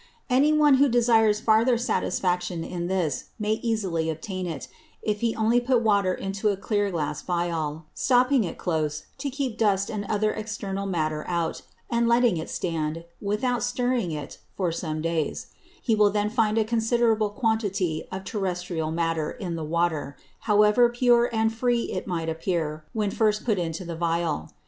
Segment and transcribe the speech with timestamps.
[0.31, 4.67] Any one who desires farther Satisfaction in this, may easily obtain it,
[5.03, 9.59] if he only put Water into a clear Glass Viol, stopping it close, to keep
[9.59, 15.03] Dust and other exterior Matter out, and letting it stand, without stirring it for some
[15.03, 15.51] Days:
[15.83, 20.17] He will then find a considerable Quantity of terrestrial Matter in the Water,
[20.49, 24.49] however pure and free it might appear when first put into the Viol.